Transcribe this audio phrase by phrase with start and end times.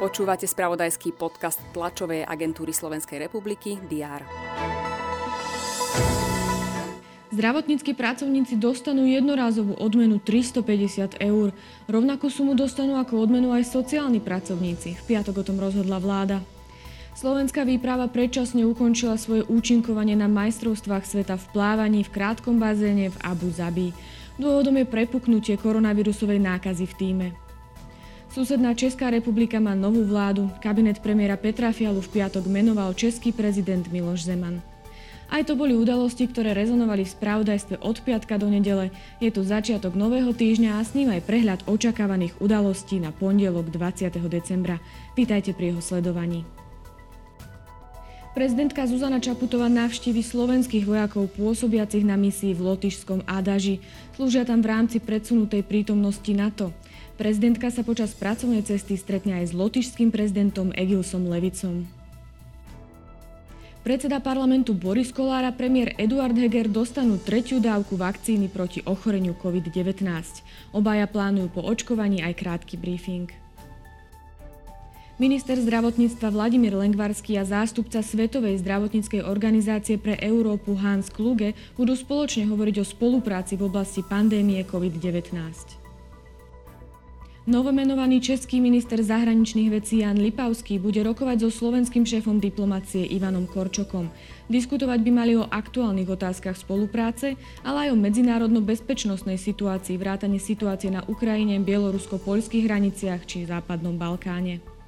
[0.00, 4.24] Počúvate spravodajský podcast tlačovej agentúry Slovenskej republiky DR.
[7.30, 11.54] Zdravotníckí pracovníci dostanú jednorázovú odmenu 350 eur.
[11.86, 14.98] Rovnakú sumu dostanú ako odmenu aj sociálni pracovníci.
[14.98, 16.42] V piatok o tom rozhodla vláda.
[17.14, 23.16] Slovenská výprava predčasne ukončila svoje účinkovanie na majstrovstvách sveta v plávaní v krátkom bazéne v
[23.20, 23.94] Abu Zabi.
[24.40, 27.26] Dôvodom je prepuknutie koronavírusovej nákazy v týme.
[28.32, 30.48] Susedná Česká republika má novú vládu.
[30.64, 34.64] Kabinet premiéra Petra Fialu v piatok menoval český prezident Miloš Zeman.
[35.28, 38.88] Aj to boli udalosti, ktoré rezonovali v spravodajstve od piatka do nedele.
[39.20, 44.08] Je tu začiatok nového týždňa a s ním aj prehľad očakávaných udalostí na pondelok 20.
[44.24, 44.80] decembra.
[45.20, 46.59] Vítajte pri jeho sledovaní.
[48.30, 53.82] Prezidentka Zuzana Čaputová navštívi slovenských vojakov pôsobiacich na misii v Lotyšskom Adaži.
[54.14, 56.70] Slúžia tam v rámci predsunutej prítomnosti NATO.
[57.18, 61.90] Prezidentka sa počas pracovnej cesty stretne aj s lotišským prezidentom Egilsom Levicom.
[63.82, 70.06] Predseda parlamentu Boris Kolár a premiér Eduard Heger dostanú tretiu dávku vakcíny proti ochoreniu COVID-19.
[70.70, 73.49] Obaja plánujú po očkovaní aj krátky briefing.
[75.20, 82.48] Minister zdravotníctva Vladimír Lengvarský a zástupca Svetovej zdravotníckej organizácie pre Európu Hans Kluge budú spoločne
[82.48, 85.36] hovoriť o spolupráci v oblasti pandémie COVID-19.
[87.44, 94.08] Novomenovaný český minister zahraničných vecí Jan Lipavský bude rokovať so slovenským šéfom diplomacie Ivanom Korčokom.
[94.48, 101.04] Diskutovať by mali o aktuálnych otázkach spolupráce, ale aj o medzinárodno-bezpečnostnej situácii, vrátane situácie na
[101.04, 104.79] Ukrajine, bielorusko-poľských hraniciach či západnom Balkáne.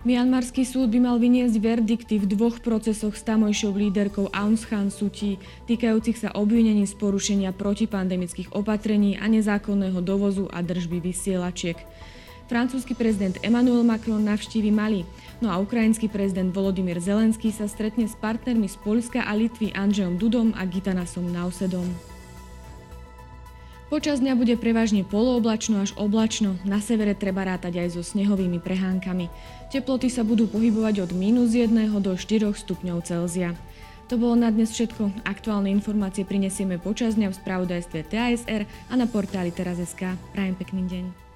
[0.00, 5.12] Mianmarský súd by mal vyniesť verdikty v dvoch procesoch s tamojšou líderkou Aung San Suu
[5.12, 5.36] Kyi,
[5.68, 11.76] týkajúcich sa obvinení z porušenia protipandemických opatrení a nezákonného dovozu a držby vysielačiek.
[12.48, 15.04] Francúzsky prezident Emmanuel Macron navštívi Mali,
[15.44, 20.16] no a ukrajinský prezident Volodymyr Zelenský sa stretne s partnermi z Polska a Litvy Andrzejom
[20.16, 22.09] Dudom a Gitanasom Nausedom.
[23.90, 29.26] Počas dňa bude prevažne polooblačno až oblačno, na severe treba rátať aj so snehovými prehánkami.
[29.74, 33.58] Teploty sa budú pohybovať od minus 1 do 4 stupňov Celzia.
[34.06, 35.26] To bolo na dnes všetko.
[35.26, 40.14] Aktuálne informácie prinesieme počas dňa v spravodajstve TASR a na portáli teraz.sk.
[40.38, 41.29] Prajem pekný deň.